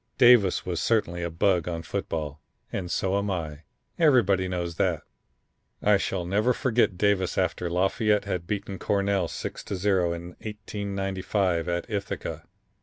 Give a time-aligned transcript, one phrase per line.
[0.17, 2.41] Davis was certainly a bug on football
[2.73, 3.65] and so am I.
[3.99, 5.03] Everybody knows that.
[5.79, 11.67] "I shall never forget Davis after Lafayette had beaten Cornell 6 to 0, in 1895,
[11.69, 12.47] at Ithaca.